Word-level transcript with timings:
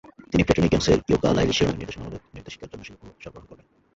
তিনি 0.31 0.43
প্লেটোনিক 0.43 0.71
গেমসের 0.73 0.99
"ইয়োকা-লাইলি" 1.01 1.53
শিরোনামের 1.53 1.79
নির্দেশনামূলক 1.79 2.21
নির্দেশিকার 2.35 2.69
জন্য 2.71 2.83
শিল্প 2.87 3.01
সরবরাহ 3.23 3.45
করবেন। 3.49 3.67